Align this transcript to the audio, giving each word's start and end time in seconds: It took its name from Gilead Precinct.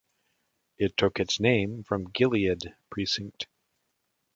It 0.79 0.97
took 0.97 1.19
its 1.19 1.39
name 1.39 1.83
from 1.83 2.05
Gilead 2.05 2.73
Precinct. 2.89 3.45